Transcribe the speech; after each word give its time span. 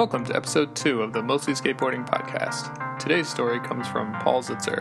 Welcome 0.00 0.24
to 0.24 0.34
episode 0.34 0.74
two 0.74 1.02
of 1.02 1.12
the 1.12 1.22
Mostly 1.22 1.52
Skateboarding 1.52 2.08
podcast. 2.08 2.98
Today's 2.98 3.28
story 3.28 3.60
comes 3.60 3.86
from 3.86 4.14
Paul 4.20 4.42
Zitzer. 4.42 4.80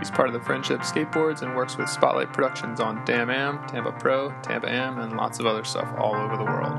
He's 0.00 0.10
part 0.10 0.26
of 0.26 0.34
the 0.34 0.40
Friendship 0.40 0.80
Skateboards 0.80 1.42
and 1.42 1.54
works 1.54 1.78
with 1.78 1.88
Spotlight 1.88 2.32
Productions 2.32 2.80
on 2.80 3.04
Damn 3.04 3.30
Am, 3.30 3.64
Tampa 3.68 3.92
Pro, 3.92 4.30
Tampa 4.42 4.68
Am, 4.68 4.98
and 4.98 5.16
lots 5.16 5.38
of 5.38 5.46
other 5.46 5.62
stuff 5.62 5.88
all 5.96 6.16
over 6.16 6.36
the 6.36 6.42
world. 6.42 6.76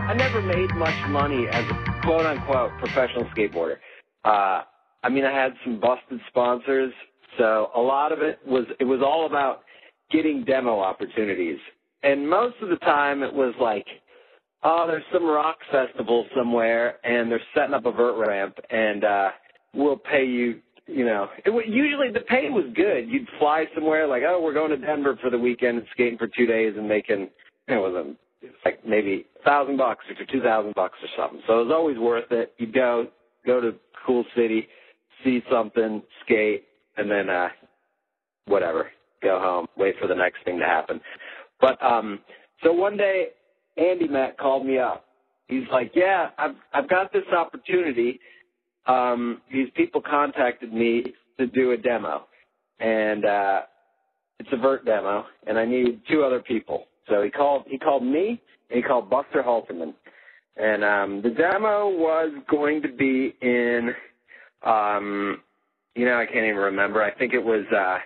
I 0.00 0.14
never 0.18 0.42
made 0.42 0.74
much 0.74 1.08
money 1.10 1.46
as 1.46 1.64
a 1.70 2.00
quote 2.02 2.26
unquote 2.26 2.72
professional 2.80 3.26
skateboarder. 3.26 3.76
Uh, 4.24 4.62
I 5.04 5.10
mean, 5.10 5.24
I 5.24 5.30
had 5.32 5.52
some 5.62 5.78
busted 5.78 6.18
sponsors, 6.26 6.92
so 7.38 7.70
a 7.76 7.80
lot 7.80 8.10
of 8.10 8.18
it 8.18 8.40
was 8.44 8.64
it 8.80 8.84
was 8.84 9.00
all 9.00 9.26
about 9.26 9.62
getting 10.10 10.42
demo 10.44 10.80
opportunities. 10.80 11.60
And 12.04 12.28
most 12.28 12.56
of 12.62 12.68
the 12.68 12.76
time 12.76 13.22
it 13.22 13.32
was 13.32 13.54
like, 13.60 13.86
oh, 14.62 14.86
there's 14.86 15.04
some 15.12 15.24
rock 15.24 15.56
festival 15.72 16.26
somewhere 16.36 16.96
and 17.04 17.30
they're 17.30 17.40
setting 17.54 17.74
up 17.74 17.86
a 17.86 17.92
vert 17.92 18.26
ramp 18.26 18.56
and 18.70 19.04
uh 19.04 19.30
we'll 19.74 19.96
pay 19.96 20.24
you 20.24 20.60
you 20.86 21.06
know, 21.06 21.28
it 21.46 21.66
usually 21.66 22.10
the 22.12 22.20
pay 22.20 22.50
was 22.50 22.66
good. 22.74 23.08
You'd 23.08 23.26
fly 23.38 23.64
somewhere 23.74 24.06
like, 24.06 24.22
oh, 24.26 24.38
we're 24.42 24.52
going 24.52 24.68
to 24.68 24.76
Denver 24.76 25.18
for 25.22 25.30
the 25.30 25.38
weekend 25.38 25.78
and 25.78 25.86
skating 25.92 26.18
for 26.18 26.26
two 26.26 26.44
days 26.44 26.74
and 26.76 26.86
making 26.86 27.30
it 27.68 27.76
was 27.76 27.94
a 27.94 28.14
like 28.66 28.86
maybe 28.86 29.24
a 29.40 29.44
thousand 29.44 29.78
bucks 29.78 30.04
or 30.10 30.26
two 30.26 30.42
thousand 30.42 30.74
bucks 30.74 30.98
or 31.02 31.08
something. 31.16 31.40
So 31.46 31.60
it 31.60 31.64
was 31.64 31.72
always 31.74 31.98
worth 31.98 32.30
it. 32.30 32.52
You'd 32.58 32.74
go 32.74 33.06
go 33.46 33.60
to 33.60 33.74
cool 34.06 34.24
city, 34.36 34.68
see 35.24 35.42
something, 35.50 36.02
skate, 36.24 36.64
and 36.98 37.10
then 37.10 37.30
uh 37.30 37.48
whatever, 38.46 38.90
go 39.22 39.40
home, 39.40 39.66
wait 39.78 39.94
for 39.98 40.06
the 40.06 40.14
next 40.14 40.44
thing 40.44 40.58
to 40.58 40.66
happen. 40.66 41.00
But 41.64 41.82
um 41.82 42.18
so 42.62 42.72
one 42.72 42.98
day 42.98 43.28
Andy 43.78 44.06
Mack 44.06 44.36
called 44.36 44.66
me 44.66 44.78
up. 44.78 45.06
He's 45.48 45.64
like, 45.72 45.92
"Yeah, 45.94 46.28
I've 46.36 46.56
I've 46.74 46.90
got 46.90 47.10
this 47.10 47.24
opportunity. 47.34 48.20
Um 48.86 49.40
these 49.50 49.68
people 49.74 50.02
contacted 50.02 50.74
me 50.74 51.04
to 51.38 51.46
do 51.46 51.70
a 51.70 51.76
demo 51.78 52.26
and 52.80 53.24
uh 53.24 53.62
it's 54.40 54.50
a 54.52 54.58
vert 54.58 54.84
demo 54.84 55.24
and 55.46 55.58
I 55.58 55.64
need 55.64 56.02
two 56.10 56.22
other 56.22 56.40
people." 56.40 56.84
So 57.08 57.22
he 57.22 57.30
called 57.30 57.62
he 57.66 57.78
called 57.78 58.02
me 58.04 58.42
and 58.68 58.76
he 58.76 58.82
called 58.82 59.08
Buster 59.08 59.42
Halterman. 59.42 59.94
And 60.58 60.84
um 60.84 61.22
the 61.22 61.30
demo 61.30 61.88
was 61.88 62.30
going 62.50 62.82
to 62.82 62.88
be 62.88 63.34
in 63.40 63.94
um 64.66 65.40
you 65.96 66.04
know, 66.04 66.18
I 66.18 66.26
can't 66.26 66.44
even 66.44 66.56
remember. 66.56 67.02
I 67.02 67.14
think 67.14 67.32
it 67.32 67.42
was 67.42 67.64
uh 67.74 67.96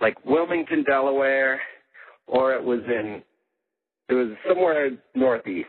like 0.00 0.16
Wilmington, 0.24 0.82
Delaware, 0.82 1.60
or 2.28 2.54
it 2.54 2.62
was 2.62 2.80
in 2.86 3.22
it 4.08 4.14
was 4.14 4.28
somewhere 4.48 4.90
northeast, 5.14 5.68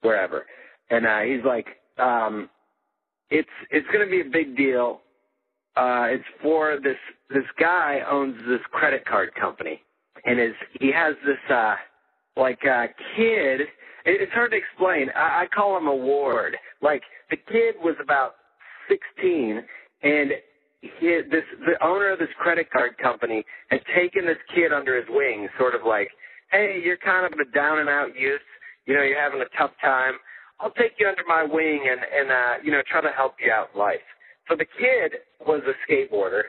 wherever. 0.00 0.46
And 0.90 1.06
uh 1.06 1.20
he's 1.20 1.44
like, 1.44 1.66
um 1.98 2.48
it's 3.30 3.48
it's 3.70 3.86
gonna 3.92 4.06
be 4.10 4.20
a 4.20 4.30
big 4.30 4.56
deal. 4.56 5.00
Uh 5.76 6.06
it's 6.10 6.24
for 6.42 6.78
this 6.82 6.96
this 7.30 7.44
guy 7.58 8.00
owns 8.10 8.36
this 8.48 8.60
credit 8.70 9.04
card 9.06 9.34
company 9.34 9.82
and 10.24 10.40
is 10.40 10.54
he 10.80 10.92
has 10.92 11.14
this 11.26 11.38
uh 11.50 11.74
like 12.36 12.60
uh 12.66 12.86
kid 13.16 13.62
it, 14.04 14.20
it's 14.20 14.32
hard 14.32 14.50
to 14.52 14.56
explain. 14.56 15.08
I, 15.16 15.42
I 15.42 15.46
call 15.54 15.76
him 15.76 15.86
a 15.86 15.94
ward. 15.94 16.56
Like 16.80 17.02
the 17.30 17.36
kid 17.36 17.76
was 17.82 17.96
about 18.02 18.34
sixteen 18.88 19.64
and 20.02 20.32
this 20.82 21.44
the 21.60 21.84
owner 21.84 22.12
of 22.12 22.18
this 22.18 22.28
credit 22.38 22.70
card 22.70 22.98
company 22.98 23.44
had 23.70 23.80
taken 23.94 24.26
this 24.26 24.38
kid 24.54 24.72
under 24.72 24.96
his 24.96 25.06
wing, 25.08 25.48
sort 25.58 25.74
of 25.74 25.82
like, 25.86 26.08
hey, 26.50 26.80
you're 26.84 26.96
kind 26.98 27.26
of 27.26 27.32
a 27.38 27.50
down 27.52 27.78
and 27.78 27.88
out 27.88 28.16
youth, 28.18 28.40
you 28.86 28.94
know, 28.94 29.02
you're 29.02 29.20
having 29.20 29.40
a 29.40 29.56
tough 29.56 29.70
time. 29.80 30.14
I'll 30.60 30.72
take 30.72 30.92
you 30.98 31.08
under 31.08 31.22
my 31.26 31.44
wing 31.44 31.86
and 31.90 32.00
and 32.00 32.30
uh, 32.30 32.54
you 32.64 32.70
know 32.70 32.82
try 32.90 33.00
to 33.00 33.10
help 33.10 33.34
you 33.44 33.52
out 33.52 33.70
in 33.74 33.80
life. 33.80 34.04
So 34.48 34.56
the 34.56 34.66
kid 34.66 35.12
was 35.46 35.62
a 35.66 35.74
skateboarder, 35.90 36.42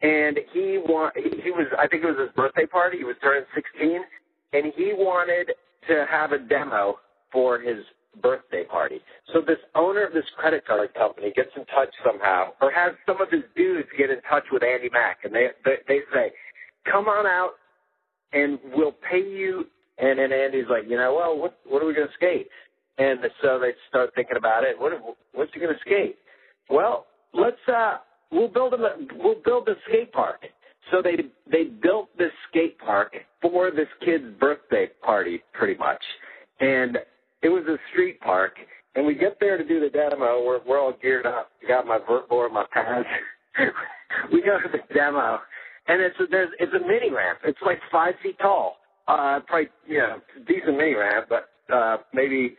and 0.00 0.38
he 0.52 0.78
want 0.78 1.16
he 1.16 1.50
was 1.50 1.66
I 1.78 1.86
think 1.88 2.02
it 2.04 2.06
was 2.06 2.18
his 2.18 2.34
birthday 2.36 2.66
party. 2.66 2.98
He 2.98 3.04
was 3.04 3.16
turning 3.22 3.44
16, 3.54 4.00
and 4.52 4.72
he 4.76 4.92
wanted 4.94 5.52
to 5.88 6.06
have 6.10 6.32
a 6.32 6.38
demo 6.38 6.96
for 7.32 7.58
his 7.60 7.78
birthday 8.20 8.64
party. 8.64 9.00
So 9.32 9.40
this 9.40 9.58
owner 9.74 10.04
of 10.06 10.12
this 10.12 10.24
credit 10.36 10.66
card 10.66 10.92
company 10.94 11.32
gets 11.34 11.50
in 11.56 11.64
touch 11.66 11.88
somehow, 12.04 12.52
or 12.60 12.70
has 12.70 12.92
some 13.06 13.20
of 13.20 13.30
his 13.30 13.42
dudes 13.56 13.88
get 13.96 14.10
in 14.10 14.20
touch 14.28 14.44
with 14.52 14.62
Andy 14.62 14.90
Mack, 14.92 15.18
and 15.24 15.34
they 15.34 15.48
they, 15.64 15.76
they 15.88 16.00
say, 16.12 16.32
"Come 16.90 17.08
on 17.08 17.26
out, 17.26 17.52
and 18.32 18.58
we'll 18.74 18.96
pay 19.10 19.22
you." 19.22 19.66
And 19.98 20.18
then 20.18 20.32
Andy's 20.32 20.66
like, 20.68 20.84
"You 20.88 20.96
know, 20.96 21.14
well, 21.14 21.38
what 21.38 21.58
what 21.66 21.82
are 21.82 21.86
we 21.86 21.94
going 21.94 22.08
to 22.08 22.14
skate?" 22.14 22.48
And 22.98 23.20
so 23.42 23.58
they 23.58 23.72
start 23.88 24.10
thinking 24.14 24.36
about 24.36 24.64
it. 24.64 24.78
What 24.78 24.92
what's 25.32 25.52
he 25.54 25.60
going 25.60 25.74
to 25.74 25.80
skate? 25.80 26.16
Well, 26.68 27.06
let's 27.32 27.56
uh, 27.68 27.98
we'll 28.30 28.48
build 28.48 28.74
a 28.74 28.78
we'll 29.16 29.40
build 29.44 29.68
a 29.68 29.74
skate 29.88 30.12
park. 30.12 30.44
So 30.90 31.00
they 31.00 31.16
they 31.50 31.64
built 31.64 32.08
this 32.18 32.32
skate 32.50 32.78
park 32.78 33.14
for 33.40 33.70
this 33.70 33.88
kid's 34.04 34.38
birthday 34.38 34.90
party, 35.02 35.42
pretty 35.52 35.78
much, 35.78 36.02
and 36.60 36.98
it 37.42 37.48
was 37.48 37.64
a 37.66 37.76
street 37.92 38.20
park, 38.20 38.54
and 38.94 39.06
we 39.06 39.14
get 39.14 39.38
there 39.40 39.56
to 39.56 39.64
do 39.64 39.80
the 39.80 39.90
demo. 39.90 40.44
We're 40.44 40.60
we're 40.66 40.80
all 40.80 40.94
geared 41.02 41.26
up. 41.26 41.50
I 41.64 41.68
got 41.68 41.86
my 41.86 41.98
vert 42.08 42.28
board, 42.28 42.52
my 42.52 42.64
pads. 42.72 43.06
we 44.32 44.40
go 44.42 44.58
to 44.58 44.68
the 44.70 44.94
demo, 44.94 45.38
and 45.88 46.00
it's 46.00 46.16
a, 46.20 46.24
there's 46.30 46.50
it's 46.58 46.72
a 46.72 46.86
mini 46.86 47.10
ramp. 47.10 47.40
It's 47.44 47.58
like 47.64 47.78
five 47.90 48.14
feet 48.22 48.38
tall. 48.40 48.76
Uh, 49.08 49.40
probably 49.46 49.68
you 49.86 49.98
know 49.98 50.20
decent 50.46 50.76
mini 50.76 50.94
ramp, 50.94 51.26
but 51.28 51.48
uh, 51.74 51.98
maybe 52.14 52.56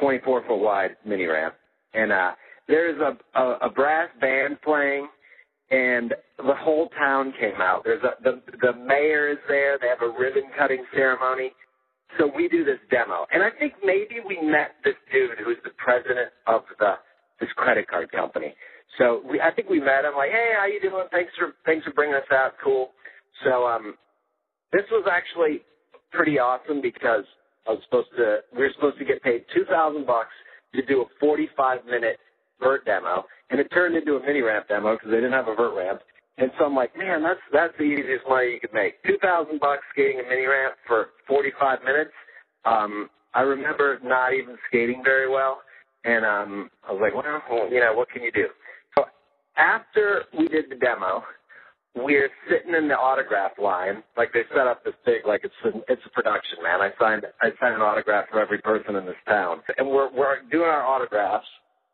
24 0.00 0.44
foot 0.46 0.56
wide 0.56 0.96
mini 1.04 1.26
ramp. 1.26 1.54
And 1.94 2.12
uh, 2.12 2.32
there's 2.68 3.00
a, 3.00 3.38
a 3.38 3.58
a 3.66 3.70
brass 3.70 4.08
band 4.20 4.62
playing, 4.62 5.08
and 5.70 6.14
the 6.38 6.54
whole 6.54 6.88
town 6.98 7.34
came 7.40 7.60
out. 7.60 7.82
There's 7.84 8.02
a 8.04 8.22
the 8.22 8.40
the 8.60 8.72
mayor 8.74 9.30
is 9.30 9.38
there. 9.48 9.78
They 9.80 9.88
have 9.88 10.02
a 10.02 10.18
ribbon 10.18 10.44
cutting 10.56 10.84
ceremony 10.94 11.52
so 12.18 12.30
we 12.34 12.48
do 12.48 12.64
this 12.64 12.78
demo, 12.90 13.26
and 13.32 13.42
I 13.42 13.50
think 13.58 13.74
maybe 13.84 14.20
we 14.26 14.40
met 14.42 14.76
this 14.84 14.94
dude 15.12 15.38
who's 15.44 15.56
the 15.64 15.72
president 15.78 16.30
of 16.46 16.62
the 16.78 16.94
this 17.40 17.50
credit 17.56 17.88
card 17.88 18.10
company. 18.12 18.54
So 18.98 19.22
we, 19.28 19.40
I 19.40 19.50
think 19.50 19.68
we 19.68 19.80
met 19.80 20.04
him. 20.04 20.14
Like, 20.16 20.30
hey, 20.30 20.52
how 20.56 20.66
you 20.66 20.80
doing? 20.80 21.06
Thanks 21.10 21.32
for 21.38 21.54
thanks 21.64 21.84
for 21.84 21.92
bringing 21.92 22.14
us 22.14 22.28
out. 22.32 22.52
Cool. 22.62 22.90
So 23.44 23.66
um, 23.66 23.94
this 24.72 24.84
was 24.90 25.06
actually 25.10 25.62
pretty 26.12 26.38
awesome 26.38 26.80
because 26.82 27.24
I 27.66 27.72
was 27.72 27.80
supposed 27.84 28.08
to 28.16 28.38
we 28.52 28.60
were 28.62 28.70
supposed 28.74 28.98
to 28.98 29.04
get 29.04 29.22
paid 29.22 29.44
two 29.54 29.64
thousand 29.64 30.06
bucks 30.06 30.34
to 30.74 30.84
do 30.84 31.02
a 31.02 31.04
forty 31.18 31.48
five 31.56 31.84
minute 31.86 32.18
vert 32.60 32.84
demo, 32.84 33.24
and 33.50 33.58
it 33.60 33.68
turned 33.72 33.96
into 33.96 34.16
a 34.16 34.20
mini 34.20 34.42
ramp 34.42 34.68
demo 34.68 34.94
because 34.94 35.10
they 35.10 35.16
didn't 35.16 35.32
have 35.32 35.48
a 35.48 35.54
vert 35.54 35.76
ramp. 35.76 36.00
And 36.38 36.50
so 36.58 36.64
I'm 36.64 36.74
like, 36.74 36.96
man, 36.96 37.22
that's 37.22 37.40
that's 37.52 37.74
the 37.78 37.84
easiest 37.84 38.24
money 38.28 38.52
you 38.52 38.60
could 38.60 38.72
make. 38.72 39.02
Two 39.04 39.18
thousand 39.22 39.60
bucks 39.60 39.82
skating 39.92 40.20
a 40.20 40.28
mini 40.28 40.46
ramp 40.46 40.74
for 40.86 41.08
forty 41.28 41.50
five 41.60 41.80
minutes. 41.84 42.12
Um, 42.64 43.10
I 43.34 43.42
remember 43.42 43.98
not 44.02 44.32
even 44.34 44.56
skating 44.68 45.02
very 45.04 45.28
well, 45.28 45.60
and 46.04 46.24
um, 46.24 46.70
I 46.88 46.92
was 46.92 47.00
like, 47.02 47.14
well, 47.14 47.70
you 47.70 47.80
know, 47.80 47.92
what 47.94 48.08
can 48.10 48.22
you 48.22 48.32
do? 48.32 48.46
So 48.94 49.04
after 49.56 50.24
we 50.38 50.48
did 50.48 50.70
the 50.70 50.76
demo, 50.76 51.22
we're 51.94 52.30
sitting 52.50 52.74
in 52.74 52.88
the 52.88 52.94
autograph 52.94 53.52
line. 53.62 54.02
Like 54.16 54.32
they 54.32 54.42
set 54.56 54.66
up 54.66 54.84
this 54.84 54.94
big, 55.04 55.26
like 55.26 55.42
it's 55.44 55.54
a, 55.64 55.78
it's 55.92 56.02
a 56.06 56.10
production, 56.10 56.58
man. 56.62 56.80
I 56.80 56.90
signed 56.98 57.26
I 57.42 57.50
signed 57.60 57.74
an 57.74 57.82
autograph 57.82 58.26
for 58.30 58.40
every 58.40 58.58
person 58.58 58.96
in 58.96 59.04
this 59.04 59.16
town, 59.28 59.60
and 59.76 59.86
we're 59.86 60.10
we're 60.12 60.42
doing 60.50 60.68
our 60.68 60.84
autographs, 60.84 61.46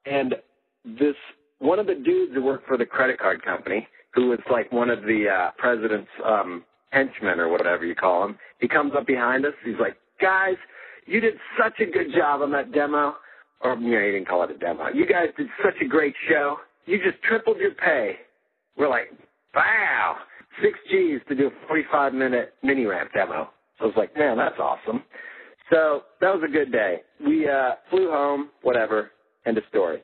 and 0.07 0.37
this 0.85 1.17
one 1.59 1.81
of 1.81 1.87
the 1.87 1.95
dudes 1.97 2.35
who 2.35 2.45
worked 2.45 2.69
for 2.69 2.77
the 2.77 2.87
credit 2.87 3.19
card 3.19 3.43
company 3.45 3.87
who 4.15 4.29
was 4.29 4.39
like 4.51 4.71
one 4.73 4.91
of 4.91 5.03
the 5.03 5.27
uh, 5.29 5.51
president's 5.59 6.11
um, 6.25 6.65
henchmen 6.91 7.41
or 7.41 7.49
whatever 7.49 7.85
you 7.85 7.95
call 7.95 8.25
him. 8.25 8.39
He 8.61 8.69
comes 8.69 8.93
up 8.97 9.07
behind 9.07 9.45
us. 9.45 9.53
He's 9.65 9.79
like, 9.81 9.97
guys, 10.21 10.57
you 11.07 11.21
did 11.21 11.35
such 11.61 11.81
a 11.81 11.91
good 11.91 12.09
job 12.17 12.43
on 12.43 12.51
that 12.53 12.73
demo. 12.73 13.15
Or, 13.61 13.77
you 13.77 13.91
know, 13.91 14.01
he 14.01 14.13
didn't 14.13 14.29
call 14.29 14.45
it 14.45 14.51
a 14.51 14.59
demo. 14.59 14.89
You 14.95 15.07
guys 15.07 15.29
did 15.37 15.49
such 15.63 15.75
a 15.83 15.87
great 15.87 16.15
show. 16.29 16.59
You 16.87 16.99
just 16.99 17.23
tripled 17.23 17.59
your 17.59 17.75
pay. 17.75 18.17
We're 18.77 18.89
like, 18.89 19.11
wow, 19.55 20.17
six 20.63 20.79
G's 20.91 21.21
to 21.29 21.35
do 21.35 21.49
a 21.49 21.67
45 21.67 22.15
minute 22.15 22.55
mini 22.63 22.87
ramp 22.87 23.11
demo. 23.13 23.51
So 23.79 23.85
I 23.85 23.87
was 23.87 23.97
like, 23.97 24.17
man, 24.17 24.37
that's 24.37 24.59
awesome. 24.59 25.03
So 25.71 26.03
that 26.21 26.33
was 26.33 26.43
a 26.49 26.51
good 26.51 26.73
day. 26.73 27.03
We 27.25 27.49
uh, 27.49 27.73
flew 27.91 28.11
home, 28.11 28.51
whatever, 28.63 29.11
end 29.47 29.59
of 29.59 29.65
story. 29.69 30.03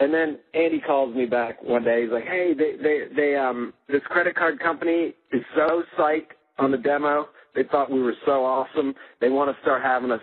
And 0.00 0.14
then 0.14 0.38
Andy 0.54 0.80
calls 0.80 1.14
me 1.14 1.26
back 1.26 1.62
one 1.62 1.82
day. 1.84 2.02
He's 2.02 2.12
like, 2.12 2.24
"Hey, 2.24 2.54
they 2.56 2.76
they 2.80 3.04
they 3.14 3.36
um 3.36 3.72
this 3.88 4.02
credit 4.06 4.36
card 4.36 4.60
company 4.60 5.14
is 5.32 5.42
so 5.56 5.82
psyched 5.98 6.36
on 6.58 6.70
the 6.70 6.78
demo. 6.78 7.28
They 7.54 7.64
thought 7.64 7.90
we 7.90 8.02
were 8.02 8.14
so 8.24 8.44
awesome. 8.44 8.94
They 9.20 9.28
want 9.28 9.54
to 9.54 9.60
start 9.62 9.82
having 9.82 10.10
us 10.12 10.20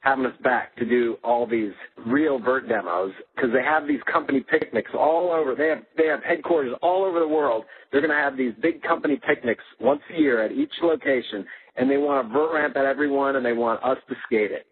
having 0.00 0.26
us 0.26 0.36
back 0.42 0.76
to 0.76 0.84
do 0.84 1.16
all 1.24 1.46
these 1.46 1.72
real 2.06 2.38
vert 2.38 2.68
demos 2.68 3.12
because 3.34 3.50
they 3.52 3.62
have 3.62 3.86
these 3.86 4.00
company 4.10 4.40
picnics 4.40 4.90
all 4.94 5.32
over. 5.32 5.54
They 5.54 5.68
have 5.68 5.82
they 5.96 6.06
have 6.06 6.22
headquarters 6.22 6.74
all 6.82 7.04
over 7.04 7.18
the 7.18 7.28
world. 7.28 7.64
They're 7.90 8.00
going 8.00 8.16
to 8.16 8.16
have 8.16 8.36
these 8.36 8.52
big 8.62 8.82
company 8.82 9.20
picnics 9.26 9.64
once 9.80 10.00
a 10.14 10.20
year 10.20 10.42
at 10.42 10.52
each 10.52 10.72
location, 10.82 11.44
and 11.76 11.90
they 11.90 11.96
want 11.96 12.26
a 12.26 12.32
vert 12.32 12.54
ramp 12.54 12.76
at 12.76 12.84
everyone, 12.84 13.36
and 13.36 13.44
they 13.44 13.52
want 13.54 13.82
us 13.82 13.98
to 14.08 14.14
skate 14.26 14.52
it. 14.52 14.66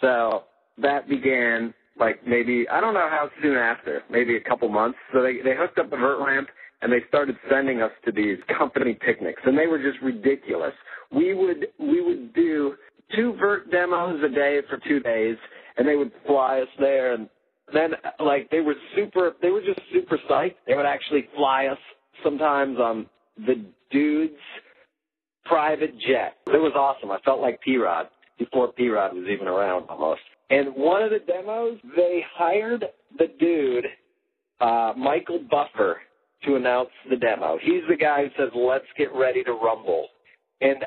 So 0.00 0.44
that 0.80 1.08
began 1.08 1.72
like 1.98 2.26
maybe 2.26 2.66
I 2.68 2.80
don't 2.80 2.94
know 2.94 3.08
how 3.08 3.28
soon 3.42 3.56
after, 3.56 4.02
maybe 4.10 4.36
a 4.36 4.40
couple 4.40 4.68
months. 4.68 4.98
So 5.12 5.22
they 5.22 5.38
they 5.42 5.56
hooked 5.56 5.78
up 5.78 5.90
the 5.90 5.96
vert 5.96 6.24
ramp 6.24 6.48
and 6.80 6.92
they 6.92 7.00
started 7.08 7.36
sending 7.50 7.82
us 7.82 7.90
to 8.04 8.12
these 8.12 8.38
company 8.58 8.94
picnics, 8.94 9.42
and 9.44 9.58
they 9.58 9.66
were 9.66 9.78
just 9.78 10.00
ridiculous. 10.02 10.74
We 11.10 11.34
would 11.34 11.66
we 11.78 12.00
would 12.00 12.34
do 12.34 12.74
two 13.14 13.34
vert 13.38 13.70
demos 13.70 14.22
a 14.22 14.28
day 14.28 14.60
for 14.68 14.78
two 14.86 15.00
days, 15.00 15.36
and 15.76 15.86
they 15.88 15.96
would 15.96 16.12
fly 16.26 16.60
us 16.60 16.68
there, 16.78 17.14
and 17.14 17.28
then 17.72 17.90
like 18.20 18.50
they 18.50 18.60
were 18.60 18.74
super, 18.96 19.32
they 19.42 19.50
were 19.50 19.62
just 19.62 19.80
super 19.92 20.18
psyched. 20.28 20.56
They 20.66 20.74
would 20.74 20.86
actually 20.86 21.28
fly 21.36 21.66
us 21.66 21.78
sometimes 22.22 22.78
on 22.78 23.06
the 23.36 23.64
dude's 23.90 24.34
private 25.44 25.92
jet. 25.98 26.36
It 26.48 26.60
was 26.60 26.72
awesome. 26.74 27.10
I 27.10 27.18
felt 27.24 27.40
like 27.40 27.60
P 27.62 27.76
Rod 27.76 28.08
before 28.38 28.72
P 28.72 28.88
Rod 28.88 29.14
was 29.14 29.26
even 29.28 29.48
around 29.48 29.88
almost. 29.88 30.20
And 30.50 30.74
one 30.74 31.02
of 31.02 31.10
the 31.10 31.18
demos, 31.18 31.78
they 31.94 32.24
hired 32.34 32.84
the 33.18 33.26
dude, 33.38 33.86
uh, 34.60 34.92
Michael 34.96 35.40
Buffer, 35.50 36.00
to 36.44 36.56
announce 36.56 36.90
the 37.10 37.16
demo. 37.16 37.58
He's 37.60 37.82
the 37.88 37.96
guy 37.96 38.24
who 38.24 38.30
says, 38.42 38.50
let's 38.54 38.86
get 38.96 39.12
ready 39.12 39.42
to 39.44 39.52
rumble. 39.52 40.08
And 40.60 40.84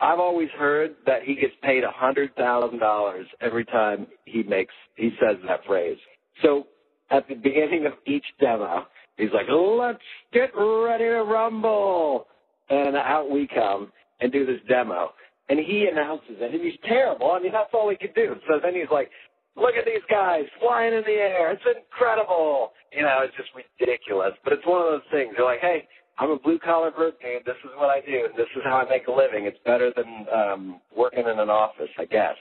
I've 0.00 0.18
always 0.18 0.48
heard 0.58 0.94
that 1.06 1.22
he 1.24 1.34
gets 1.34 1.52
paid 1.62 1.84
a 1.84 1.90
hundred 1.90 2.34
thousand 2.34 2.78
dollars 2.78 3.26
every 3.40 3.64
time 3.66 4.06
he 4.24 4.42
makes 4.42 4.72
he 4.96 5.10
says 5.20 5.36
that 5.46 5.64
phrase. 5.66 5.98
So 6.42 6.66
at 7.10 7.28
the 7.28 7.34
beginning 7.34 7.86
of 7.86 7.92
each 8.06 8.24
demo, 8.40 8.86
he's 9.18 9.32
like, 9.34 9.46
"Let's 9.50 9.98
get 10.32 10.52
ready 10.56 11.04
to 11.04 11.22
rumble," 11.22 12.28
and 12.70 12.96
out 12.96 13.30
we 13.30 13.46
come 13.46 13.92
and 14.20 14.32
do 14.32 14.46
this 14.46 14.60
demo. 14.68 15.12
And 15.50 15.58
he 15.58 15.88
announces 15.90 16.38
it, 16.38 16.54
and 16.54 16.62
he's 16.62 16.78
terrible. 16.86 17.32
I 17.32 17.40
mean, 17.40 17.52
that's 17.52 17.74
all 17.74 17.90
he 17.90 17.96
could 17.96 18.14
do. 18.14 18.36
So 18.46 18.60
then 18.62 18.74
he's 18.74 18.90
like, 18.90 19.10
"Look 19.56 19.74
at 19.74 19.84
these 19.84 20.04
guys 20.08 20.44
flying 20.62 20.94
in 20.94 21.02
the 21.02 21.18
air! 21.18 21.50
It's 21.50 21.66
incredible!" 21.66 22.72
You 22.94 23.02
know, 23.02 23.18
it's 23.26 23.36
just 23.36 23.50
ridiculous. 23.58 24.32
But 24.44 24.54
it's 24.54 24.66
one 24.66 24.80
of 24.80 24.88
those 24.94 25.08
things. 25.10 25.34
You're 25.36 25.46
like, 25.46 25.60
"Hey." 25.60 25.88
I'm 26.20 26.30
a 26.30 26.38
blue 26.38 26.58
collar 26.58 26.90
vert 26.90 27.18
dude. 27.20 27.46
This 27.46 27.56
is 27.64 27.70
what 27.76 27.88
I 27.88 28.00
do. 28.02 28.28
This 28.36 28.46
is 28.54 28.62
how 28.62 28.76
I 28.76 28.88
make 28.88 29.06
a 29.06 29.10
living. 29.10 29.46
It's 29.46 29.56
better 29.64 29.90
than 29.96 30.26
um, 30.28 30.80
working 30.94 31.24
in 31.24 31.38
an 31.38 31.48
office, 31.48 31.88
I 31.98 32.04
guess, 32.04 32.36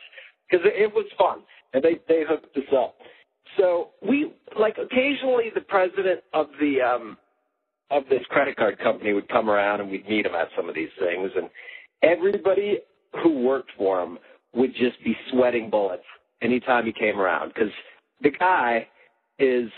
because 0.49 0.65
it, 0.67 0.73
it 0.83 0.93
was 0.93 1.05
fun, 1.17 1.39
and 1.73 1.81
they 1.81 1.95
they 2.09 2.23
hooked 2.27 2.55
us 2.57 2.73
up. 2.77 2.95
So 3.57 3.91
we 4.05 4.33
like 4.59 4.75
occasionally 4.77 5.45
the 5.55 5.61
president 5.61 6.21
of 6.33 6.47
the 6.59 6.81
um, 6.81 7.17
of 7.89 8.03
this 8.09 8.21
credit 8.29 8.57
card 8.57 8.79
company 8.79 9.13
would 9.13 9.29
come 9.29 9.49
around 9.49 9.79
and 9.79 9.89
we'd 9.89 10.07
meet 10.07 10.25
him 10.25 10.35
at 10.35 10.49
some 10.57 10.67
of 10.67 10.75
these 10.75 10.91
things, 10.99 11.31
and 11.35 11.49
everybody 12.03 12.79
who 13.23 13.39
worked 13.39 13.71
for 13.77 14.01
him 14.01 14.17
would 14.53 14.71
just 14.73 15.03
be 15.03 15.15
sweating 15.31 15.69
bullets 15.69 16.03
anytime 16.41 16.85
he 16.85 16.93
came 16.93 17.19
around 17.19 17.49
because 17.53 17.71
the 18.21 18.31
guy 18.31 18.87
is 19.37 19.69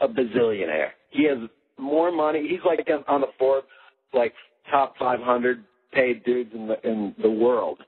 a 0.00 0.08
bazillionaire. 0.08 0.90
He 1.10 1.24
has 1.28 1.38
more 1.78 2.10
money. 2.12 2.46
He's 2.48 2.60
like 2.64 2.86
on 3.08 3.20
the 3.20 3.28
Forbes 3.38 3.66
like 4.12 4.32
top 4.70 4.94
500 4.98 5.64
paid 5.92 6.24
dudes 6.24 6.50
in 6.54 6.68
the 6.68 6.88
in 6.88 7.14
the 7.22 7.30
world. 7.30 7.78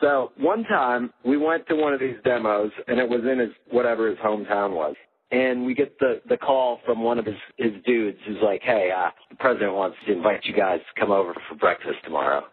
So 0.00 0.32
one 0.36 0.64
time 0.64 1.12
we 1.24 1.36
went 1.36 1.66
to 1.68 1.76
one 1.76 1.94
of 1.94 2.00
these 2.00 2.16
demos 2.24 2.70
and 2.88 2.98
it 2.98 3.08
was 3.08 3.20
in 3.30 3.38
his 3.38 3.50
whatever 3.70 4.08
his 4.08 4.18
hometown 4.18 4.74
was. 4.74 4.94
And 5.30 5.64
we 5.64 5.74
get 5.74 5.98
the 5.98 6.20
the 6.28 6.36
call 6.36 6.80
from 6.84 7.02
one 7.02 7.18
of 7.18 7.26
his 7.26 7.36
his 7.56 7.72
dudes 7.86 8.18
who's 8.26 8.42
like, 8.42 8.62
"Hey, 8.62 8.90
uh, 8.96 9.10
the 9.30 9.36
president 9.36 9.72
wants 9.72 9.96
to 10.06 10.12
invite 10.12 10.44
you 10.44 10.54
guys 10.54 10.80
to 10.80 11.00
come 11.00 11.10
over 11.10 11.34
for 11.48 11.54
breakfast 11.56 11.98
tomorrow." 12.04 12.44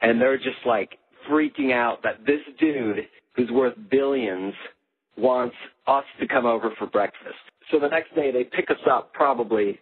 And 0.00 0.20
they're 0.20 0.38
just 0.38 0.64
like 0.64 0.98
freaking 1.30 1.72
out 1.72 2.02
that 2.02 2.24
this 2.26 2.40
dude 2.58 3.06
who's 3.36 3.50
worth 3.50 3.74
billions 3.90 4.54
wants 5.16 5.56
us 5.86 6.04
to 6.20 6.26
come 6.26 6.46
over 6.46 6.72
for 6.78 6.86
breakfast. 6.86 7.34
So 7.70 7.78
the 7.78 7.88
next 7.88 8.14
day 8.14 8.30
they 8.30 8.44
pick 8.44 8.70
us 8.70 8.82
up 8.90 9.12
probably 9.12 9.78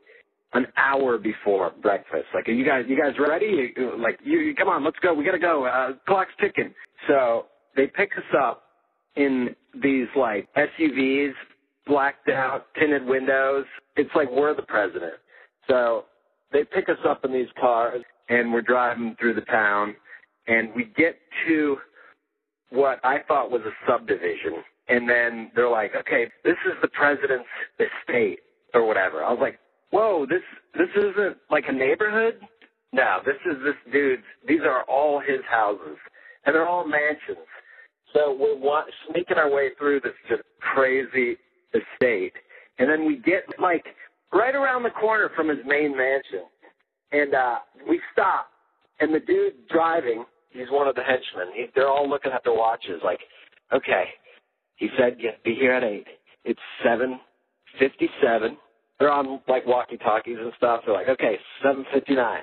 an 0.55 0.67
hour 0.77 1.19
before 1.19 1.73
breakfast. 1.81 2.27
Like, 2.35 2.49
are 2.49 2.53
you 2.53 2.65
guys, 2.65 2.85
you 2.87 3.01
guys 3.01 3.15
ready? 3.19 3.73
Like, 3.99 4.19
you, 4.23 4.55
come 4.57 4.69
on, 4.69 4.85
let's 4.85 4.99
go. 5.03 5.15
We 5.15 5.25
gotta 5.25 5.39
go. 5.39 5.65
Uh, 5.65 5.93
clock's 6.07 6.33
ticking. 6.41 6.75
So 7.09 7.47
they 7.75 7.87
pick 7.87 8.11
us 8.17 8.37
up 8.39 8.65
in 9.17 9.55
these 9.83 10.07
like 10.17 10.49
SUVs, 10.57 11.33
blacked 11.87 12.29
out, 12.29 12.67
tinted 12.79 13.05
windows. 13.05 13.65
It's 13.97 14.11
like 14.15 14.31
we're 14.31 14.55
the 14.55 14.63
president. 14.63 15.15
So 15.69 16.05
they 16.53 16.65
pick 16.65 16.89
us 16.89 16.99
up 17.09 17.25
in 17.25 17.33
these 17.33 17.49
cars 17.59 18.03
and 18.29 18.53
we're 18.53 18.63
driving 18.63 19.17
through 19.19 19.35
the 19.35 19.43
town 19.43 19.95
and 20.47 20.71
we 20.75 20.85
get 20.97 21.17
to 21.47 21.79
what 22.71 23.01
I 23.05 23.19
thought 23.29 23.51
was 23.51 23.63
a 23.63 23.91
subdivision. 23.91 24.63
And 24.89 25.09
then 25.09 25.51
they're 25.55 25.71
like, 25.71 25.93
okay, 25.97 26.31
this 26.45 26.57
is 26.67 26.73
the 26.83 26.89
president's 26.89 27.49
estate 27.79 28.41
or 28.75 28.87
whatever. 28.87 29.25
I 29.25 29.31
was 29.31 29.41
like, 29.41 29.59
whoa, 29.91 30.27
this 30.29 30.43
this 30.75 30.89
isn't 30.97 31.37
like 31.51 31.65
a 31.69 31.73
neighborhood. 31.73 32.41
No, 32.93 33.21
this 33.25 33.37
is 33.47 33.57
this 33.65 33.77
dude's. 33.93 34.23
These 34.47 34.63
are 34.63 34.83
all 34.85 35.21
his 35.21 35.41
houses, 35.51 35.97
and 36.45 36.55
they're 36.55 36.69
all 36.69 36.87
mansions. 36.87 37.47
So 38.15 38.37
we're 38.39 38.57
wa- 38.59 38.85
sneaking 39.11 39.39
our 39.39 39.51
way 39.51 39.71
through 39.79 40.01
this 40.01 40.13
just 40.29 40.43
crazy 40.61 41.37
estate, 41.75 42.33
and 42.79 42.89
then 42.91 43.07
we 43.07 43.17
get 43.19 43.45
like 43.61 43.85
right 44.33 44.55
around 44.55 44.83
the 44.83 44.91
corner 44.91 45.31
from 45.37 45.49
his 45.49 45.59
main 45.67 45.97
mansion, 45.97 46.45
and 47.13 47.35
uh, 47.35 47.59
we 47.89 48.01
stop, 48.13 48.49
and 49.01 49.15
the 49.15 49.21
dude 49.21 49.69
driving, 49.69 50.25
he's 50.53 50.71
one 50.71 50.89
of 50.89 50.95
the 50.95 51.03
henchmen. 51.03 51.55
He, 51.55 51.67
they're 51.75 51.89
all 51.89 52.09
looking 52.09 52.33
at 52.33 52.45
their 52.45 52.55
watches, 52.55 53.01
like, 53.05 53.21
okay, 53.73 54.05
he 54.77 54.89
said, 54.99 55.17
yeah, 55.19 55.33
be 55.45 55.55
here 55.55 55.73
at 55.73 55.85
eight. 55.85 56.07
It's 56.45 56.61
seven 56.83 57.21
fifty-seven 57.79 58.57
they're 59.03 59.11
on 59.11 59.41
like 59.49 59.67
walkie 59.67 59.97
talkies 59.97 60.37
and 60.41 60.53
stuff. 60.57 60.83
They're 60.87 60.95
like, 60.95 61.09
okay, 61.09 61.37
759. 61.61 62.43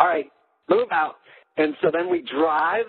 All 0.00 0.08
right, 0.08 0.26
move 0.68 0.88
out. 0.90 1.16
And 1.56 1.76
so 1.80 1.88
then 1.92 2.10
we 2.10 2.22
drive 2.22 2.86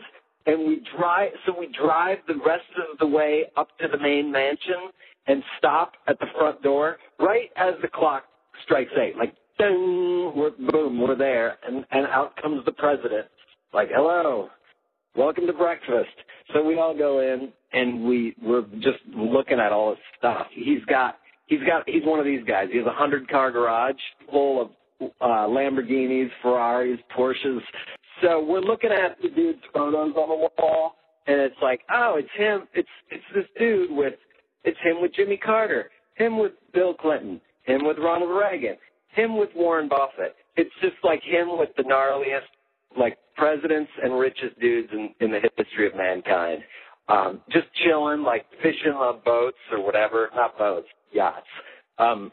and 0.48 0.68
we 0.68 0.82
drive, 0.98 1.30
so 1.46 1.54
we 1.58 1.68
drive 1.68 2.18
the 2.28 2.34
rest 2.44 2.66
of 2.78 2.98
the 2.98 3.06
way 3.06 3.46
up 3.58 3.68
to 3.80 3.88
the 3.88 4.00
main 4.00 4.32
mansion 4.32 4.90
and 5.28 5.44
stop 5.60 5.92
at 6.08 6.20
the 6.20 6.26
front 6.36 6.64
door 6.64 6.98
right 7.20 7.52
as 7.58 7.76
the 7.84 7.88
clock 7.88 8.24
strikes 8.64 8.92
eight. 9.00 9.16
Like, 9.16 9.36
ding, 9.60 10.34
we're, 10.36 10.50
boom, 10.72 11.00
we're 11.00 11.16
there. 11.16 11.60
And, 11.68 11.86
and 11.92 12.08
out 12.08 12.36
comes 12.42 12.66
the 12.66 12.72
president. 12.72 13.28
Like, 13.72 13.90
hello, 13.94 14.50
welcome 15.15 15.48
to 15.48 15.53
breakfast. 15.53 16.10
So 16.53 16.63
we 16.63 16.77
all 16.77 16.98
go 16.98 17.20
in 17.20 17.51
and 17.74 18.03
we, 18.06 18.36
we're 18.41 18.65
just 18.80 19.00
looking 19.15 19.60
at 19.60 19.72
all 19.72 19.91
his 19.91 20.00
stuff. 20.18 20.48
He's 20.53 20.84
got 20.86 21.18
he's 21.48 21.62
got 21.68 21.88
he's 21.88 22.03
one 22.06 22.20
of 22.20 22.25
these 22.25 22.44
guys. 22.46 22.68
He 22.72 22.77
has 22.77 22.88
a 22.88 22.94
hundred 22.94 23.27
car 23.30 23.51
garage 23.51 23.96
full 24.30 24.62
of 24.62 24.70
uh, 25.22 25.48
Lamborghinis, 25.48 26.30
Ferraris, 26.41 27.00
Porsches. 27.18 27.60
So 28.22 28.44
we're 28.44 28.62
looking 28.62 28.91
at 28.91 29.18
the 29.22 29.30
dude's 29.30 29.62
photos 29.74 30.13
on 30.15 30.30
the 30.30 30.50
wall, 30.62 30.94
and 31.27 31.39
it's 31.39 31.56
like, 31.62 31.82
oh, 31.91 32.15
it's 32.18 32.30
him. 32.36 32.68
It's 32.74 32.89
it's 33.10 33.24
this 33.34 33.46
dude 33.58 33.91
with 33.91 34.13
it's 34.63 34.77
him 34.84 35.01
with 35.01 35.13
Jimmy 35.13 35.38
Carter, 35.38 35.89
him 36.15 36.38
with 36.38 36.53
Bill 36.74 36.94
Clinton, 36.94 37.41
him 37.63 37.86
with 37.86 37.98
Ronald 37.98 38.30
Reagan, 38.32 38.75
him 39.13 39.38
with 39.38 39.50
Warren 39.56 39.89
Buffett. 39.89 40.36
It's 40.56 40.72
just 40.82 40.96
like 41.03 41.22
him 41.24 41.58
with 41.58 41.70
the 41.77 41.84
gnarliest 41.84 42.51
like 42.98 43.17
presidents 43.36 43.91
and 44.03 44.17
richest 44.17 44.60
dudes 44.60 44.89
in, 44.91 45.10
in 45.19 45.31
the 45.31 45.39
history 45.57 45.88
of 45.88 45.95
mankind. 45.95 46.63
Um, 47.07 47.41
just 47.51 47.67
chilling, 47.83 48.21
like 48.24 48.45
fishing 48.62 48.93
on 48.93 49.21
boats 49.25 49.57
or 49.71 49.83
whatever. 49.83 50.29
Not 50.36 50.57
boats, 50.57 50.88
yachts. 51.12 51.48
Um, 51.98 52.31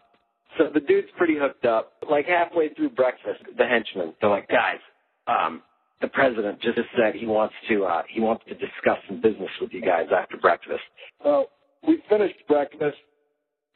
so 0.56 0.70
the 0.72 0.80
dude's 0.80 1.08
pretty 1.16 1.36
hooked 1.38 1.64
up. 1.64 1.92
Like 2.08 2.26
halfway 2.26 2.72
through 2.74 2.90
breakfast, 2.90 3.42
the 3.56 3.66
henchmen, 3.66 4.14
they're 4.20 4.30
like, 4.30 4.48
guys, 4.48 4.78
um, 5.26 5.62
the 6.00 6.08
president 6.08 6.60
just 6.60 6.78
said 6.96 7.14
he 7.14 7.26
wants 7.26 7.54
to 7.68 7.84
uh, 7.84 8.02
he 8.08 8.20
wants 8.20 8.44
to 8.48 8.54
discuss 8.54 8.98
some 9.08 9.20
business 9.20 9.50
with 9.60 9.72
you 9.72 9.80
guys 9.82 10.06
after 10.16 10.36
breakfast. 10.36 10.82
So 11.22 11.46
we 11.86 12.02
finished 12.08 12.36
breakfast. 12.46 12.96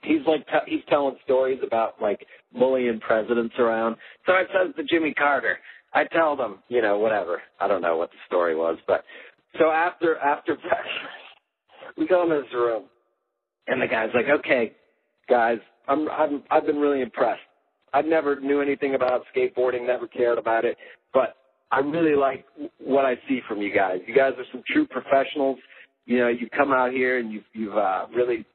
He's 0.02 0.24
like 0.26 0.46
t- 0.46 0.70
he's 0.70 0.82
telling 0.88 1.16
stories 1.24 1.60
about 1.64 2.00
like 2.00 2.24
bullying 2.56 3.00
presidents 3.00 3.54
around. 3.58 3.96
So 4.26 4.32
I 4.32 4.44
says 4.52 4.74
to 4.76 4.84
Jimmy 4.84 5.14
Carter, 5.14 5.58
I 5.94 6.04
tell 6.04 6.36
them, 6.36 6.58
you 6.68 6.82
know, 6.82 6.98
whatever. 6.98 7.42
I 7.60 7.68
don't 7.68 7.82
know 7.82 7.96
what 7.96 8.10
the 8.10 8.16
story 8.26 8.56
was, 8.56 8.78
but 8.86 9.04
so 9.58 9.70
after 9.70 10.16
after 10.18 10.54
breakfast, 10.54 11.96
we 11.96 12.06
go 12.06 12.22
in 12.24 12.30
this 12.30 12.52
room, 12.54 12.84
and 13.66 13.80
the 13.80 13.86
guy's 13.86 14.10
like, 14.14 14.26
okay, 14.40 14.72
guys, 15.28 15.58
I'm, 15.88 16.08
I'm 16.10 16.42
I've 16.50 16.66
been 16.66 16.78
really 16.78 17.02
impressed. 17.02 17.40
I 17.92 18.00
never 18.02 18.40
knew 18.40 18.62
anything 18.62 18.94
about 18.94 19.24
skateboarding, 19.36 19.86
never 19.86 20.06
cared 20.06 20.38
about 20.38 20.64
it, 20.64 20.78
but 21.12 21.36
I 21.70 21.80
really 21.80 22.16
like 22.16 22.46
what 22.78 23.04
I 23.04 23.16
see 23.28 23.40
from 23.46 23.60
you 23.60 23.74
guys. 23.74 23.98
You 24.06 24.14
guys 24.14 24.32
are 24.38 24.44
some 24.52 24.62
true 24.72 24.86
professionals. 24.86 25.58
You 26.06 26.18
know, 26.18 26.28
you 26.28 26.48
come 26.50 26.72
out 26.72 26.92
here 26.92 27.18
and 27.18 27.32
you've 27.32 27.44
you've 27.52 27.76
uh, 27.76 28.06
really 28.14 28.46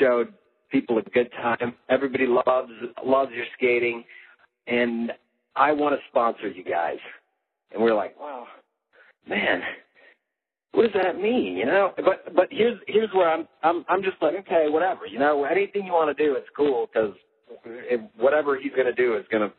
showed 0.00 0.32
people 0.70 0.98
a 0.98 1.02
good 1.02 1.30
time. 1.32 1.74
Everybody 1.88 2.26
loves 2.26 2.70
loves 3.04 3.30
your 3.34 3.46
skating, 3.56 4.04
and 4.66 5.12
I 5.56 5.72
want 5.72 5.94
to 5.94 6.00
sponsor 6.08 6.48
you 6.48 6.64
guys. 6.64 6.98
And 7.72 7.82
we're 7.82 7.94
like, 7.94 8.18
wow, 8.18 8.46
man, 9.28 9.62
what 10.72 10.84
does 10.84 11.02
that 11.02 11.20
mean? 11.20 11.56
You 11.56 11.66
know, 11.66 11.92
but 11.96 12.34
but 12.34 12.48
here's 12.50 12.78
here's 12.86 13.10
where 13.12 13.30
I'm 13.30 13.46
I'm 13.62 13.84
I'm 13.88 14.02
just 14.02 14.16
like 14.20 14.34
okay, 14.40 14.66
whatever. 14.68 15.06
You 15.06 15.18
know, 15.18 15.44
anything 15.44 15.84
you 15.84 15.92
want 15.92 16.16
to 16.16 16.24
do, 16.24 16.34
it's 16.34 16.48
cool 16.56 16.88
because 16.92 17.14
whatever 18.16 18.58
he's 18.58 18.72
going 18.72 18.86
to 18.86 18.94
do 18.94 19.16
is 19.16 19.24
going 19.30 19.48
to 19.48 19.54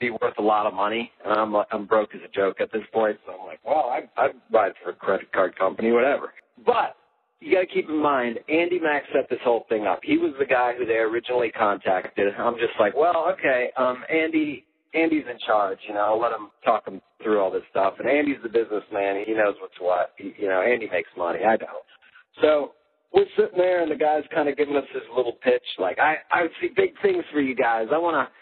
be 0.00 0.10
worth 0.10 0.34
a 0.38 0.42
lot 0.42 0.66
of 0.66 0.74
money. 0.74 1.10
And 1.24 1.32
I'm 1.32 1.54
I'm 1.72 1.86
broke 1.86 2.14
as 2.14 2.20
a 2.22 2.34
joke 2.34 2.60
at 2.60 2.72
this 2.72 2.82
point, 2.92 3.18
so 3.26 3.32
I'm 3.32 3.46
like, 3.46 3.60
well, 3.64 3.90
I 3.90 4.08
I 4.16 4.26
it 4.66 4.74
for 4.82 4.90
a 4.90 4.94
credit 4.94 5.32
card 5.32 5.56
company, 5.56 5.92
whatever. 5.92 6.32
But 6.66 6.96
you 7.40 7.54
got 7.54 7.60
to 7.60 7.66
keep 7.66 7.88
in 7.88 8.00
mind, 8.00 8.38
Andy 8.48 8.78
Mack 8.78 9.02
set 9.12 9.28
this 9.28 9.40
whole 9.42 9.64
thing 9.68 9.86
up. 9.86 10.00
He 10.04 10.16
was 10.16 10.32
the 10.38 10.46
guy 10.46 10.74
who 10.76 10.86
they 10.86 10.94
originally 10.94 11.50
contacted. 11.50 12.34
I'm 12.38 12.54
just 12.54 12.74
like, 12.78 12.94
well, 12.94 13.26
okay, 13.32 13.70
um, 13.76 14.04
Andy 14.08 14.64
Andy's 14.94 15.24
in 15.30 15.38
charge. 15.46 15.78
You 15.88 15.94
know, 15.94 16.00
I'll 16.00 16.20
let 16.20 16.32
him 16.32 16.50
talk 16.64 16.86
him 16.86 17.00
through 17.22 17.40
all 17.40 17.50
this 17.50 17.62
stuff. 17.70 17.94
And 17.98 18.08
Andy's 18.08 18.42
the 18.42 18.48
businessman. 18.48 19.24
He 19.26 19.32
knows 19.32 19.54
what's 19.60 19.78
what. 19.80 20.12
He, 20.18 20.34
you 20.38 20.48
know, 20.48 20.60
Andy 20.60 20.88
makes 20.90 21.10
money. 21.16 21.40
I 21.46 21.56
don't. 21.56 21.84
So 22.40 22.72
we're 23.12 23.26
sitting 23.36 23.58
there, 23.58 23.82
and 23.82 23.90
the 23.90 23.96
guy's 23.96 24.24
kind 24.34 24.48
of 24.48 24.56
giving 24.56 24.76
us 24.76 24.84
this 24.94 25.02
little 25.14 25.36
pitch, 25.44 25.64
like, 25.78 25.98
I 25.98 26.16
I 26.32 26.46
see 26.60 26.68
big 26.74 26.94
things 27.02 27.24
for 27.32 27.40
you 27.40 27.54
guys. 27.54 27.88
I 27.92 27.98
want 27.98 28.16
to 28.16 28.32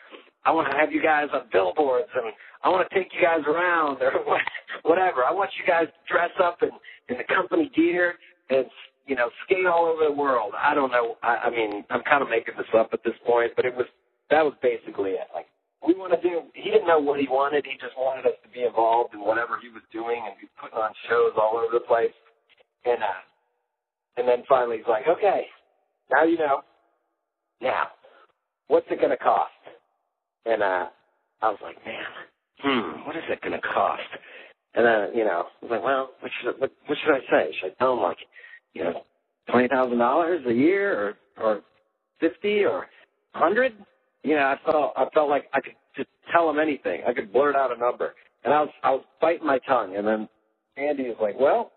I 0.45 0.53
want 0.53 0.71
to 0.71 0.77
have 0.77 0.93
you 0.93 1.03
guys 1.03 1.29
on 1.35 1.43
billboards, 1.53 2.09
and 2.15 2.33
I 2.65 2.69
want 2.69 2.89
to 2.89 2.95
take 2.95 3.13
you 3.13 3.21
guys 3.21 3.45
around, 3.47 4.01
or 4.01 4.13
whatever. 4.83 5.25
I 5.25 5.33
want 5.33 5.51
you 5.59 5.67
guys 5.67 5.87
to 5.87 6.13
dress 6.13 6.31
up 6.43 6.63
in 6.63 6.71
in 7.09 7.19
the 7.19 7.25
company 7.35 7.71
gear 7.75 8.15
and 8.49 8.67
you 9.07 9.17
know 9.17 9.29
skate 9.45 9.67
all 9.67 9.87
over 9.87 10.05
the 10.07 10.13
world. 10.15 10.53
I 10.57 10.75
don't 10.75 10.91
know. 10.91 11.17
I, 11.23 11.49
I 11.49 11.51
mean, 11.51 11.85
I'm 11.91 12.03
kind 12.03 12.23
of 12.23 12.31
making 12.31 12.55
this 12.57 12.71
up 12.77 12.91
at 12.93 13.03
this 13.05 13.19
point, 13.27 13.53
but 13.57 13.65
it 13.67 13.75
was 13.75 13.87
that 14.31 14.43
was 14.43 14.55
basically 14.63 15.19
it. 15.19 15.29
Like 15.35 15.47
we 15.87 15.95
want 15.95 16.13
to 16.13 16.21
do. 16.21 16.43
He 16.55 16.71
didn't 16.71 16.87
know 16.87 17.01
what 17.01 17.21
he 17.21 17.27
wanted. 17.29 17.65
He 17.65 17.73
just 17.81 17.97
wanted 17.97 18.27
us 18.27 18.37
to 18.43 18.49
be 18.51 18.65
involved 18.65 19.15
in 19.15 19.21
whatever 19.21 19.59
he 19.61 19.69
was 19.69 19.83
doing 19.93 20.21
and 20.27 20.35
be 20.41 20.49
putting 20.61 20.79
on 20.79 20.93
shows 21.09 21.33
all 21.37 21.57
over 21.57 21.73
the 21.73 21.85
place. 21.87 22.13
And 22.85 23.03
uh, 23.03 23.23
and 24.17 24.29
then 24.29 24.45
finally 24.49 24.79
he's 24.79 24.87
like, 24.89 25.05
okay, 25.09 25.47
now 26.11 26.25
you 26.25 26.39
know. 26.39 26.63
Now, 27.63 27.89
what's 28.69 28.87
it 28.91 28.99
going 28.99 29.11
to 29.11 29.17
cost? 29.19 29.51
And 30.47 30.63
uh, 30.63 30.87
I 31.43 31.49
was 31.49 31.59
like, 31.63 31.77
man, 31.85 32.05
hmm, 32.61 33.07
what 33.07 33.17
is 33.17 33.23
it 33.29 33.41
going 33.43 33.53
to 33.53 33.61
cost? 33.61 34.01
And 34.75 34.87
then 34.87 35.09
you 35.15 35.25
know, 35.25 35.45
I 35.63 35.65
was 35.65 35.71
like, 35.71 35.83
well, 35.83 36.11
what 36.21 36.31
should 36.41 36.61
what, 36.61 36.73
what 36.87 36.99
should 37.05 37.15
I 37.15 37.21
say? 37.31 37.55
Should 37.61 37.73
I 37.73 37.75
tell 37.79 37.95
him 37.95 38.01
like, 38.01 38.19
you 38.75 38.85
know, 38.85 39.03
twenty 39.51 39.69
thousand 39.69 39.99
dollars 39.99 40.43
a 40.47 40.53
year, 40.53 41.17
or 41.39 41.43
or 41.43 41.61
fifty, 42.21 42.65
or 42.65 42.87
hundred? 43.35 43.73
You 44.25 44.37
know, 44.37 44.43
I 44.43 44.57
felt 44.65 44.93
I 44.97 45.07
felt 45.15 45.29
like 45.29 45.47
I 45.53 45.61
could 45.61 45.75
just 45.97 46.09
tell 46.33 46.49
him 46.51 46.59
anything. 46.59 47.03
I 47.07 47.13
could 47.13 47.33
blurt 47.33 47.57
out 47.57 47.75
a 47.75 47.79
number, 47.79 48.15
and 48.45 48.53
I 48.53 48.61
was 48.63 48.71
I 48.83 48.91
was 48.93 49.05
biting 49.21 49.47
my 49.47 49.59
tongue. 49.67 49.97
And 49.97 50.07
then 50.07 50.29
Andy 50.77 51.05
was 51.05 51.17
like, 51.21 51.39
"Well, 51.39 51.73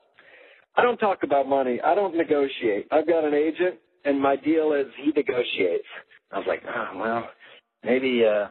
I 0.75 0.83
don't 0.83 0.97
talk 0.97 1.23
about 1.23 1.47
money. 1.47 1.79
I 1.81 1.95
don't 1.95 2.15
negotiate. 2.15 2.88
I've 2.91 3.07
got 3.07 3.23
an 3.25 3.33
agent, 3.33 3.75
and 4.05 4.19
my 4.21 4.35
deal 4.35 4.73
is 4.73 4.88
he 4.97 5.12
negotiates." 5.15 5.88
I 6.31 6.38
was 6.39 6.47
like, 6.47 6.63
"Oh, 6.67 6.97
well, 6.97 7.29
maybe 7.83 8.25
uh 8.25 8.47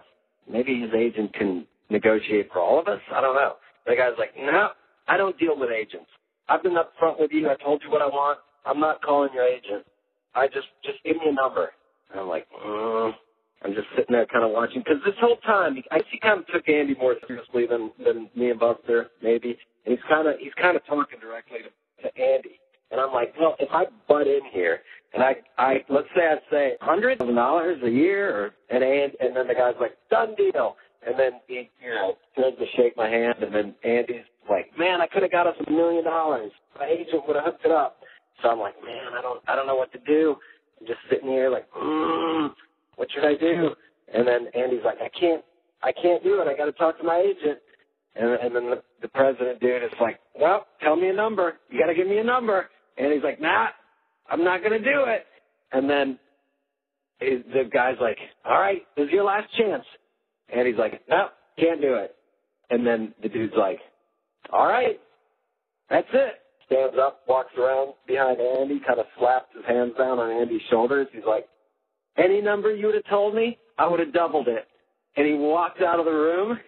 maybe 0.51 0.81
his 0.81 0.91
agent 0.95 1.35
can 1.35 1.67
negotiate 1.91 2.51
for 2.53 2.61
all 2.61 2.81
of 2.81 2.89
us. 2.89 3.01
I 3.13 3.21
don't 3.21 3.37
know." 3.37 3.57
The 3.87 3.97
guy's 3.97 4.19
like, 4.19 4.37
"No, 4.37 4.71
I 5.09 5.17
don't 5.17 5.39
deal 5.39 5.59
with 5.59 5.71
agents. 5.71 6.11
I've 6.49 6.63
been 6.63 6.77
up 6.77 6.93
front 6.99 7.21
with 7.21 7.33
you. 7.33 7.49
I 7.51 7.57
told 7.57 7.83
you 7.85 7.91
what 7.91 8.03
I 8.03 8.07
want. 8.07 8.39
I'm 8.65 8.81
not 8.81 9.03
calling 9.03 9.31
your 9.35 9.45
agent. 9.45 9.85
I 10.35 10.47
just 10.49 10.69
just 10.85 11.03
give 11.05 11.17
me 11.17 11.29
a 11.29 11.33
number." 11.35 11.71
And 12.11 12.21
I'm 12.21 12.29
like, 12.29 12.47
mm. 12.65 13.13
I'm 13.65 13.75
just 13.75 13.87
sitting 13.97 14.13
there 14.13 14.27
kind 14.27 14.45
of 14.45 14.51
watching 14.51 14.83
because 14.85 15.03
this 15.05 15.15
whole 15.21 15.37
time 15.39 15.77
I 15.91 16.01
he 16.11 16.19
kind 16.19 16.41
of 16.41 16.47
took 16.49 16.69
Andy 16.69 16.95
more 16.95 17.17
seriously 17.27 17.67
than 17.67 17.91
than 18.05 18.29
me 18.35 18.51
and 18.51 18.61
Buster 18.61 19.11
maybe, 19.23 19.59
and 19.87 19.97
he's 19.97 20.05
kind 20.09 20.29
of 20.29 20.39
he's 20.39 20.55
kind 20.61 20.77
of 20.77 20.85
talking 20.87 21.19
directly 21.21 21.59
to, 21.61 22.03
to 22.03 22.09
Andy, 22.21 22.61
and 22.91 23.01
I'm 23.01 23.13
like, 23.13 23.35
well, 23.39 23.57
if 23.59 23.69
I 23.73 23.87
butt 24.09 24.27
in 24.27 24.41
here 24.53 24.81
and 25.15 25.23
I 25.23 25.37
I 25.59 25.85
let's 25.89 26.09
say 26.17 26.23
I 26.23 26.37
say 26.51 26.73
hundred 26.81 27.19
thousand 27.19 27.35
dollars 27.35 27.79
a 27.85 27.91
year, 27.91 28.37
or 28.37 28.51
and 28.71 28.83
and 28.83 29.13
and 29.21 29.37
then 29.37 29.47
the 29.49 29.55
guy's 29.55 29.75
like, 29.81 29.97
done 30.11 30.35
deal, 30.37 30.77
and 31.07 31.19
then 31.19 31.33
he 31.47 31.71
you 31.83 31.91
know 31.95 32.17
turns 32.37 32.59
to 32.59 32.67
shake 32.77 32.97
my 32.97 33.09
hand, 33.09 33.37
and 33.43 33.55
then 33.55 33.75
Andy's 33.85 34.25
like, 34.49 34.77
man, 34.79 35.01
I 35.01 35.07
could 35.07 35.23
have 35.23 35.33
got 35.33 35.47
us 35.47 35.57
a 35.67 35.71
million 35.71 36.05
dollars. 36.05 36.53
My 36.79 36.87
agent 36.87 37.27
would 37.27 37.37
have 37.37 37.45
hooked 37.45 37.65
it 37.65 37.71
up. 37.71 37.99
So 38.43 38.49
I'm 38.49 38.59
like, 38.59 38.75
man, 38.85 39.13
I 39.17 39.23
don't 39.23 39.43
I 39.47 39.55
don't 39.55 39.67
know 39.67 39.77
what 39.77 39.93
to 39.93 39.99
do. 40.07 40.37
I'm 40.81 40.87
just 40.87 41.01
sitting 41.11 41.29
here 41.29 41.51
like, 41.51 41.71
mm 41.73 42.51
what 43.03 43.11
should 43.11 43.25
I 43.25 43.35
do? 43.35 43.71
And 44.15 44.29
then 44.29 44.47
Andy's 44.55 44.85
like, 44.85 44.99
I 45.03 45.09
can't, 45.19 45.43
I 45.83 45.91
can't 45.91 46.23
do 46.23 46.41
it. 46.41 46.47
I 46.47 46.57
got 46.57 46.67
to 46.67 46.73
talk 46.73 46.99
to 46.99 47.05
my 47.05 47.19
agent. 47.19 47.59
And, 48.15 48.31
and 48.31 48.55
then 48.55 48.71
the, 48.71 48.81
the 49.01 49.09
president 49.09 49.59
dude 49.59 49.83
is 49.83 49.91
like, 50.01 50.21
well, 50.39 50.67
tell 50.81 50.95
me 50.95 51.09
a 51.09 51.13
number. 51.13 51.55
You 51.69 51.81
got 51.81 51.89
to 51.89 51.95
give 51.95 52.07
me 52.07 52.19
a 52.19 52.25
number. 52.25 52.71
And 52.97 53.13
he's 53.13 53.25
like, 53.25 53.41
nah, 53.41 53.67
I'm 54.31 54.45
not 54.45 54.61
going 54.61 54.71
to 54.71 54.79
do 54.79 55.03
it. 55.09 55.27
And 55.73 55.91
then 55.91 56.17
the 57.19 57.69
guy's 57.73 57.97
like, 58.01 58.19
all 58.45 58.61
right, 58.61 58.83
this 58.97 59.07
is 59.07 59.11
your 59.11 59.25
last 59.25 59.53
chance. 59.59 59.85
And 60.55 60.69
he's 60.69 60.77
like, 60.77 61.03
no, 61.09 61.31
can't 61.59 61.81
do 61.81 61.95
it. 61.95 62.15
And 62.71 62.87
then 62.87 63.15
the 63.21 63.29
dude's 63.29 63.55
like, 63.59 63.81
all 64.53 64.69
right, 64.69 65.01
that's 65.91 66.07
it. 66.13 66.35
Stands 66.67 66.95
up, 67.03 67.23
walks 67.27 67.51
around 67.59 67.95
behind 68.07 68.39
Andy, 68.41 68.81
kind 68.87 69.01
of 69.01 69.07
slaps 69.19 69.49
his 69.57 69.65
hands 69.67 69.95
down 69.99 70.21
on 70.21 70.31
Andy's 70.31 70.63
shoulders. 70.71 71.09
He's 71.13 71.25
like, 71.27 71.49
any 72.17 72.41
number 72.41 72.75
you 72.75 72.87
would 72.87 72.95
have 72.95 73.09
told 73.09 73.35
me, 73.35 73.59
I 73.79 73.89
would 73.89 74.01
have 74.01 74.13
doubled 74.13 74.49
it. 74.49 74.67
And 75.17 75.27
he 75.27 75.35
walked 75.35 75.83
out 75.83 75.99
of 75.99 76.05
the 76.05 76.13
room, 76.13 76.59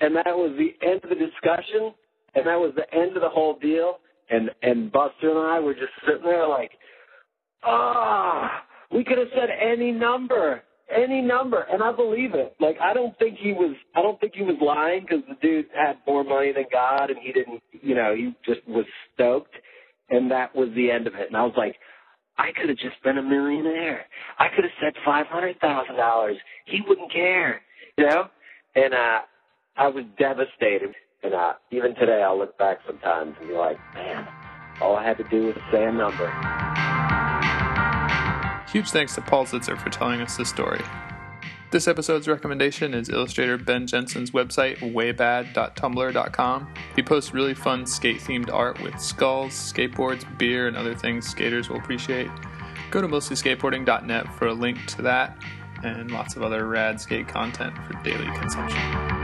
and 0.00 0.14
that 0.16 0.26
was 0.26 0.56
the 0.58 0.74
end 0.86 1.02
of 1.04 1.10
the 1.10 1.16
discussion, 1.16 1.94
and 2.34 2.46
that 2.46 2.56
was 2.56 2.72
the 2.76 2.92
end 2.96 3.16
of 3.16 3.22
the 3.22 3.28
whole 3.28 3.58
deal. 3.58 3.98
And 4.28 4.50
and 4.62 4.90
Buster 4.90 5.30
and 5.30 5.38
I 5.38 5.60
were 5.60 5.74
just 5.74 5.92
sitting 6.04 6.24
there 6.24 6.48
like, 6.48 6.72
ah, 7.62 8.64
we 8.92 9.04
could 9.04 9.18
have 9.18 9.28
said 9.34 9.50
any 9.50 9.92
number, 9.92 10.62
any 10.94 11.20
number, 11.20 11.64
and 11.70 11.82
I 11.82 11.92
believe 11.92 12.34
it. 12.34 12.56
Like 12.58 12.76
I 12.82 12.92
don't 12.92 13.16
think 13.18 13.38
he 13.38 13.52
was, 13.52 13.76
I 13.94 14.02
don't 14.02 14.18
think 14.20 14.34
he 14.34 14.42
was 14.42 14.56
lying 14.60 15.02
because 15.02 15.24
the 15.28 15.36
dude 15.40 15.66
had 15.74 15.98
more 16.06 16.24
money 16.24 16.52
than 16.52 16.64
God, 16.72 17.10
and 17.10 17.18
he 17.20 17.32
didn't, 17.32 17.62
you 17.70 17.94
know, 17.94 18.14
he 18.16 18.34
just 18.44 18.66
was 18.66 18.84
stoked, 19.14 19.54
and 20.10 20.28
that 20.32 20.54
was 20.54 20.68
the 20.74 20.90
end 20.90 21.06
of 21.06 21.14
it. 21.14 21.28
And 21.28 21.36
I 21.36 21.44
was 21.44 21.54
like, 21.56 21.76
I 22.38 22.52
could 22.52 22.68
have 22.68 22.78
just 22.78 23.02
been 23.02 23.18
a 23.18 23.22
millionaire. 23.22 24.04
I 24.38 24.48
could 24.54 24.64
have 24.64 24.72
said 24.80 24.94
five 25.04 25.26
hundred 25.26 25.58
thousand 25.60 25.96
dollars. 25.96 26.36
He 26.66 26.82
wouldn't 26.86 27.12
care, 27.12 27.62
you 27.96 28.06
know. 28.06 28.28
And 28.74 28.92
uh, 28.94 29.20
I 29.76 29.88
was 29.88 30.04
devastated. 30.18 30.94
And 31.22 31.34
uh, 31.34 31.54
even 31.70 31.94
today, 31.94 32.22
I'll 32.22 32.38
look 32.38 32.56
back 32.58 32.78
sometimes 32.86 33.34
and 33.40 33.48
be 33.48 33.54
like, 33.54 33.78
man, 33.94 34.28
all 34.80 34.96
I 34.96 35.04
had 35.04 35.16
to 35.16 35.24
do 35.24 35.46
was 35.46 35.56
say 35.72 35.84
a 35.84 35.92
number. 35.92 36.30
Huge 38.70 38.90
thanks 38.90 39.14
to 39.14 39.22
Paul 39.22 39.46
Zitzer 39.46 39.80
for 39.80 39.88
telling 39.88 40.20
us 40.20 40.36
this 40.36 40.50
story. 40.50 40.82
This 41.76 41.88
episode's 41.88 42.26
recommendation 42.26 42.94
is 42.94 43.10
illustrator 43.10 43.58
Ben 43.58 43.86
Jensen's 43.86 44.30
website, 44.30 44.78
waybad.tumblr.com. 44.78 46.68
He 46.96 47.02
posts 47.02 47.34
really 47.34 47.52
fun 47.52 47.84
skate 47.84 48.18
themed 48.18 48.50
art 48.50 48.80
with 48.80 48.98
skulls, 48.98 49.52
skateboards, 49.52 50.24
beer, 50.38 50.68
and 50.68 50.74
other 50.74 50.94
things 50.94 51.28
skaters 51.28 51.68
will 51.68 51.76
appreciate. 51.76 52.30
Go 52.90 53.02
to 53.02 53.08
mostlyskateboarding.net 53.08 54.26
for 54.38 54.46
a 54.46 54.54
link 54.54 54.86
to 54.86 55.02
that 55.02 55.36
and 55.84 56.10
lots 56.10 56.34
of 56.34 56.42
other 56.42 56.66
rad 56.66 56.98
skate 56.98 57.28
content 57.28 57.74
for 57.86 58.02
daily 58.02 58.24
consumption. 58.38 59.15